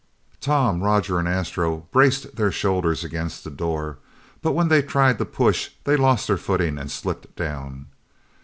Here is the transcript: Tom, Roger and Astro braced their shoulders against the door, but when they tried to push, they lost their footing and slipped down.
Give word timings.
Tom, 0.39 0.81
Roger 0.83 1.19
and 1.19 1.27
Astro 1.27 1.87
braced 1.91 2.35
their 2.35 2.51
shoulders 2.51 3.03
against 3.03 3.43
the 3.43 3.51
door, 3.51 3.99
but 4.41 4.53
when 4.53 4.67
they 4.67 4.81
tried 4.81 5.19
to 5.19 5.25
push, 5.25 5.69
they 5.83 5.95
lost 5.95 6.25
their 6.25 6.37
footing 6.37 6.79
and 6.79 6.89
slipped 6.89 7.35
down. 7.35 7.85